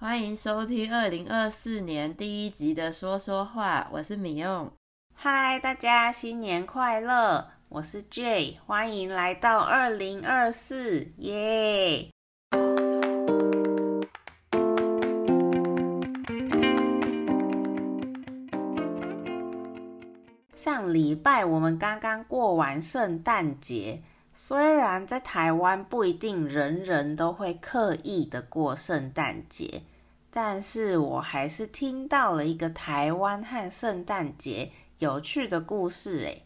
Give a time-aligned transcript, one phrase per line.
[0.00, 4.70] 欢迎收听二零二四年第一集的说说话，我是米用。
[5.12, 7.48] 嗨，大家新年快乐！
[7.68, 12.10] 我是 Jay，欢迎来到二零二四，耶！
[20.54, 23.96] 上礼拜我们刚刚过完圣诞节，
[24.40, 29.82] 虽然在台湾不一定人人都会刻意的过圣诞节，
[30.30, 36.44] 但是我还是听到了一个台湾和圣诞节有趣的故事诶。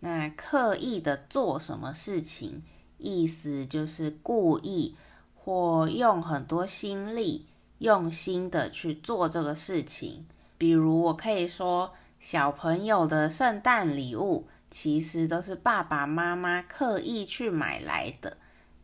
[0.00, 2.62] 那刻意的做什么事情，
[2.96, 4.96] 意思就是故意
[5.34, 7.44] 或用很多心力、
[7.76, 10.26] 用心的去做这个事情。
[10.56, 18.36] 比如我可以说，小朋友的圣诞礼物其实都是爸爸妈妈刻意去买来的，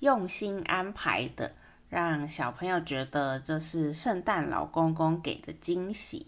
[0.00, 1.50] 用心安排的，
[1.88, 6.26] 让小朋友觉得这是圣诞老公公给的惊喜。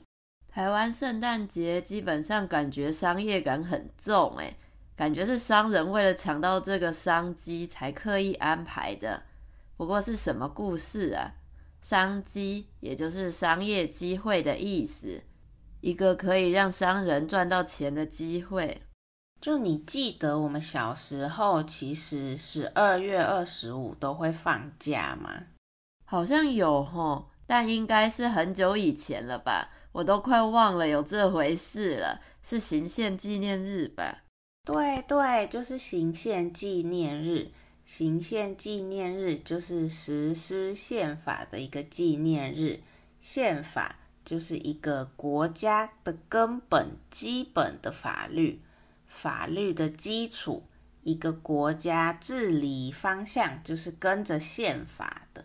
[0.49, 4.57] 台湾圣诞节基本上感觉商业感很重，诶，
[4.97, 9.25] 感觉是商人为了抢到这个商机才刻意安排的。
[9.77, 11.35] 不过是什么故事啊？
[11.83, 15.21] 商机也就是商业机会的意思。
[15.83, 18.81] 一个可以让商人赚到钱的机会。
[19.41, 25.45] 就你记得我们小时候，其实十二月二十五都会放假吗？
[26.05, 29.71] 好像有吼，但应该是很久以前了吧？
[29.93, 32.21] 我都快忘了有这回事了。
[32.43, 34.25] 是行宪纪念日吧？
[34.65, 37.51] 对对，就是行宪纪念日。
[37.85, 42.81] 行宪纪念日就是实施宪法的一个纪念日。
[43.21, 43.97] 宪法。
[44.23, 48.61] 就是一个国家的根本、基本的法律，
[49.21, 50.65] 法律的基础。
[51.03, 55.45] 一个国家治理方向就是跟着宪法的。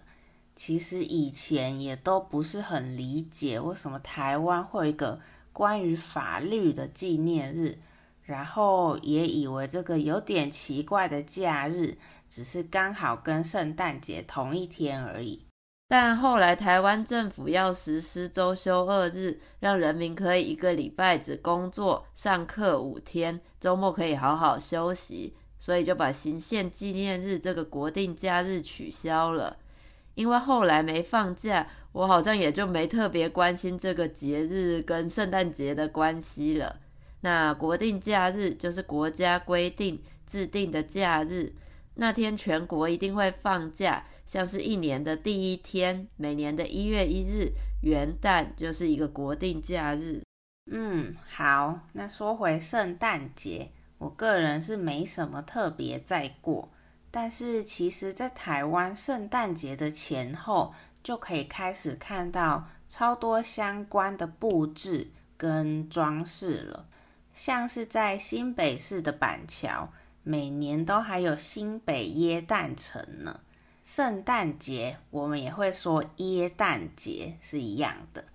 [0.54, 5.20] 其实以前也都不是很理解，为什么台湾会有一个
[5.52, 7.78] 关于法律的纪念日，
[8.24, 11.98] 然后也以为这个有点奇怪的假日，
[12.30, 15.45] 只是刚好跟圣诞节同一天而已。
[15.88, 29.58] 但后来台湾政府要实施周休二日，让人民可以一个礼拜只工作、上课五天，周末可以好好休息，所以就把行宪纪念日这个国定假日取消了。
[30.16, 36.78] 因为后来没放假，我好像也就没特别关心这个节日跟圣诞节的关系了。
[37.22, 41.54] 那国定假日就是国家规定制定的假日。
[41.96, 50.22] 那天全国一定会放假，像是一年的第一天，每年的一月一日，元旦就是一个国定假日。
[50.72, 53.70] 嗯，好，那说回圣诞节，
[54.00, 56.70] 我个人是没什么特别在过，
[57.12, 66.88] 但是其实在台湾圣诞节的前后就可以开始看到超多相关的布置跟装饰了，
[67.32, 69.90] 像是在新北市的板桥。
[70.28, 73.42] 每年都还有新北耶诞城呢，
[73.86, 78.26] 圣诞节我们也会说耶诞节是一样的，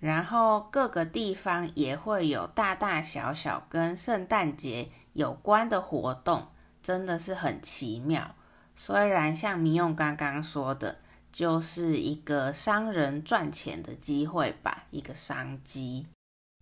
[0.00, 6.44] 然后各个地方也会有大大小小跟圣诞节有关的活动，
[6.82, 8.34] 真的是很奇妙。
[8.74, 10.96] 虽然像民用刚刚说的，
[11.30, 16.06] 就是一个商人赚钱的机会吧，一个商机。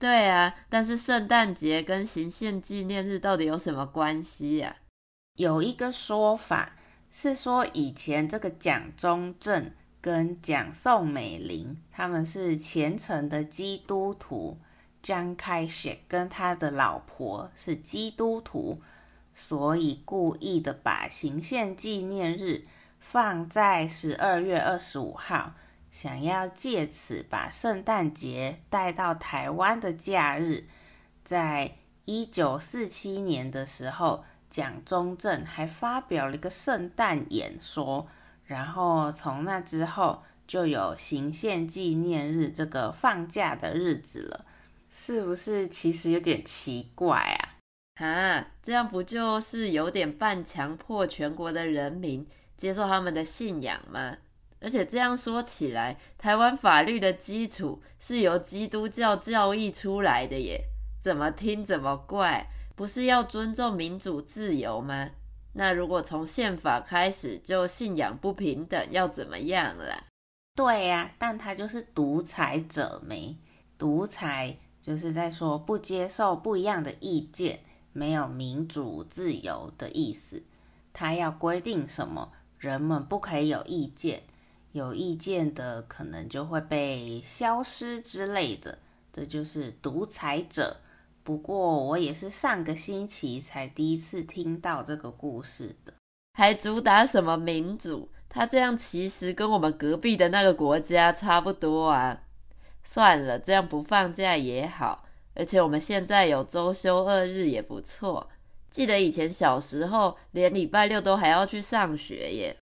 [0.01, 4.79] 对啊，但是圣诞节跟行宪纪念日到底有什么关系呀？
[5.37, 6.75] 有一个说法
[7.15, 14.57] 是说，以前这个蒋中正跟蒋宋美龄他们是虔诚的基督徒，
[15.03, 18.81] 张开雪跟他的老婆是基督徒，
[19.35, 22.67] 所以故意的把行宪纪念日
[22.99, 25.53] 放在十二月二十五号。
[25.91, 30.65] 想要借此把圣诞节带到台湾的假日，
[31.23, 38.07] 在一九四七年的时候，蒋中正还发表了一个圣诞演说，
[38.45, 44.45] 然后从那之后就有行宪纪念日这个放假的日子了，
[44.91, 45.67] 是不是？
[45.67, 48.05] 其实有点奇怪啊！
[48.07, 54.19] 啊，这样不就是有点半强迫全国的人民接受他们的信仰吗？
[54.61, 60.67] 而且这样说起来，台湾法律的基础是由基督教教义出来的耶，
[61.01, 65.11] 怎么听怎么怪，不是要尊重民主自由吗？
[65.55, 70.05] 那如果从宪法开始就信仰不平等，要怎么样啦？
[70.55, 73.37] 对呀、但他就是独裁者没，
[73.77, 77.61] 独裁就是在说不接受不一样的意见，
[77.93, 80.43] 没有民主自由的意思。
[80.93, 84.23] 他要规定什么，人们不可以有意见。
[84.73, 88.79] 有意见的可能就会被消失之类的，
[89.13, 90.79] 这就是独裁者。
[91.23, 95.95] 不过我也是上个星期才第一次听到这个故事的，
[96.35, 98.11] 还主打什么民主？
[98.29, 102.23] 他这样其实跟我们隔壁的那个国家差不多啊。
[102.83, 105.05] 算了，这样不放假也好，
[105.35, 108.29] 而且我们现在有周休二日也不错。
[108.71, 112.57] 记得以前小时候，连礼拜六都还要去上学耶。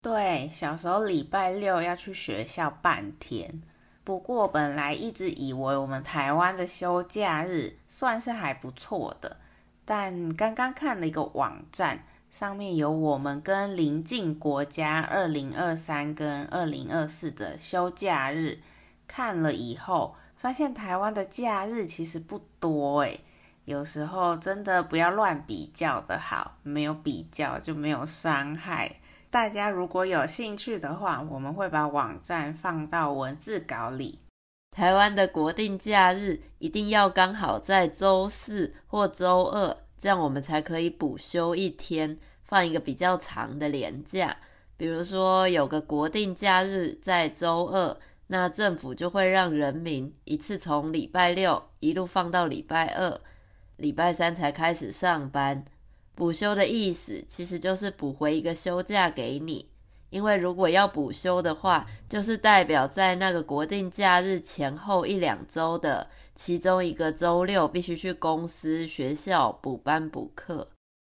[0.00, 3.60] 对，小时候礼拜六要去学校半天。
[4.08, 9.36] 不过本来一直以为我们台湾的休假日算是还不错的，
[9.84, 18.60] 但刚刚看了一个网站，上面有我们跟邻近国家二零二三跟二零二四的休假日，
[19.06, 23.20] 看了以后发现台湾的假日其实不多诶。
[23.66, 29.00] 有时候真的不要乱比较的好，没有比较就没有伤害。
[29.30, 34.20] 大家如果有兴趣的话，我们会把网站放到文字稿里。
[34.70, 44.36] 台湾的国定假日一定要刚好在周四或周二，这样我们才可以补休一天，放一个比较长的连假。
[44.76, 47.96] 比如说有个国定假日在周二，
[48.28, 53.20] 那政府就会让人民一次从礼拜六一路放到礼拜二。
[53.76, 55.64] 礼拜三才开始上班，
[56.18, 59.70] 补休的意思其实就是补回一个休假给你。
[60.10, 70.68] 因为如果要补休的话，就是代表在那个国定假日前后一两周的其中一个周六，必须去公司、学校补班补课。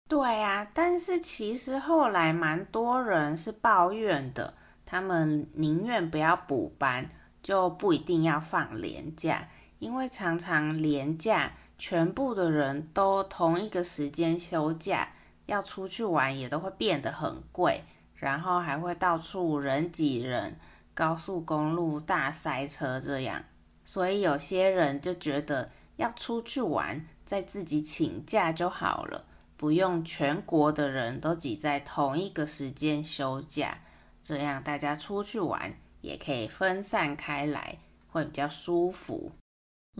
[0.09, 4.53] 对啊，但是其实后来蛮多人是抱怨的，
[4.85, 7.09] 他们宁愿不要补班，
[7.41, 9.49] 就不一定要放连假，
[9.79, 11.53] 因为常常连假。
[11.79, 15.13] 全部的人都同一个时间休假，
[15.47, 17.81] 要出去玩也都会变得很贵，
[18.17, 20.59] 然后还会到处人挤人，
[20.93, 23.45] 高速公路大塞车这样。
[23.85, 29.25] 所以有些人就觉得要出去玩，再自己请假就好了，
[29.57, 33.79] 不用全国的人都挤在同一个时间休假，
[34.21, 37.79] 这样大家出去玩也可以分散开来，
[38.09, 39.33] 会比较舒服。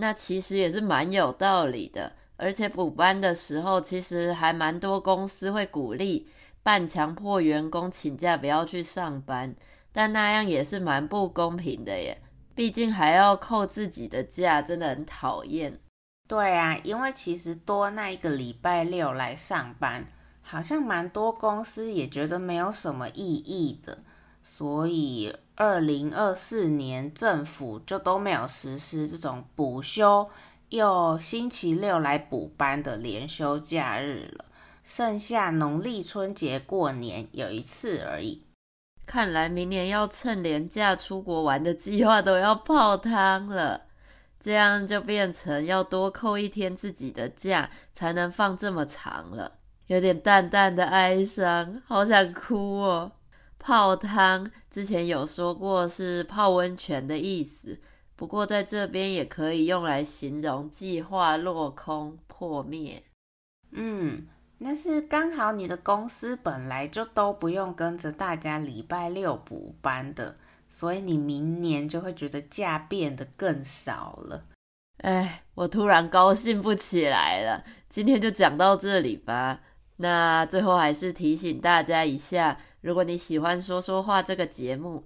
[0.01, 6.29] 那其实也是蛮有道理的，而且补班的时候，其实还蛮多公司会鼓励
[6.63, 9.57] 半强迫员工请假不要去上班，
[9.91, 12.23] 但那样也是蛮不公平的耶，
[12.55, 15.81] 毕竟还要扣自己的假，真的很讨厌。
[16.29, 20.07] 对啊，因为其实多那一个礼拜六来上班，
[20.43, 23.99] 好像蛮多公司也觉得没有什么意义的，
[24.45, 25.35] 所以。
[25.61, 30.31] 二零二四年政府就都没有实施这种补休
[30.69, 34.45] 又星期六来补班的连休假日了，
[34.85, 38.45] 剩下农历春节过年有一次而已。
[39.05, 43.81] 看来明年要趁连假出国玩的计划都要泡汤了，
[44.39, 49.59] 这样就变成要多扣一天自己的假才能放这么长了，
[49.89, 53.11] 有点淡淡的哀伤，好想哭哦。
[53.59, 57.81] 泡汤之前有说过是泡温泉的意思，
[58.15, 63.03] 不过在这边也可以用来形容计划落空破灭。
[63.73, 64.27] 嗯，
[64.59, 70.37] 那是刚好你的公司本来就都不用跟着大家礼拜六补班的，
[70.69, 74.45] 所以你明年就会觉得假变得更少了。
[74.99, 77.65] 哎，我突然高兴不起来了。
[77.91, 79.61] 今天就讲到这里吧。
[79.97, 82.59] 那最后还是提醒大家一下。
[82.81, 85.05] 如果你喜欢说说话这个节目，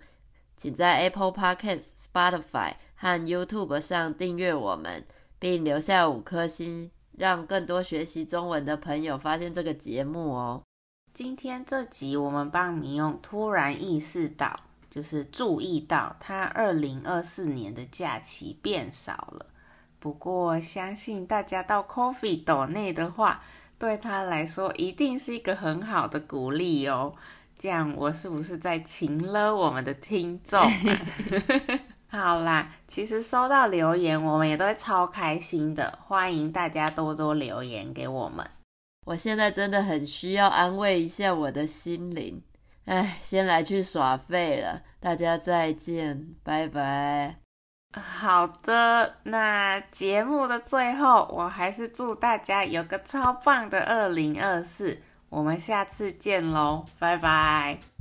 [0.57, 5.07] 请在 Apple Podcast、Spotify 和 YouTube 上订阅我们，
[5.39, 10.63] 并留下五颗星，让更多学习中文的朋友发现这个节目哦。
[11.15, 14.61] 今天这集我们帮你用突然意识到，
[14.91, 19.47] 就是注意到他二零二四年的假期变少了。
[19.99, 23.43] 不过相信大家到 Coffee 斗内的话，
[23.79, 27.15] 对他来说一定是一个很好的鼓励哦。
[27.63, 30.61] 这样我是不是在情勒我们的听众？
[32.11, 35.97] 好啦，其实收到留言，我们也都会超开心的。
[36.03, 38.45] 欢迎大家多多留言给我们。
[39.07, 42.43] 我现在真的很需要安慰一下我的心灵。
[42.87, 47.37] 哎，先来去耍废了，大家再见，拜拜。
[47.93, 55.01] 好的，那节目的最后，我还是祝大家有个超棒的二零二四。
[55.33, 57.92] 我们下次见喽，拜拜。